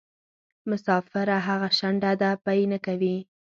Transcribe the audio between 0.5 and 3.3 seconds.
مسافره هغه شڼډه ده پۍ نکوي.